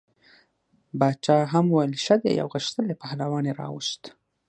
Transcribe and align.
باچا 0.99 1.37
هم 1.53 1.65
وویل 1.69 1.93
ښه 2.03 2.15
دی 2.23 2.35
او 2.41 2.47
غښتلی 2.53 2.99
پهلوان 3.01 3.43
یې 3.49 3.53
راووست. 3.59 4.01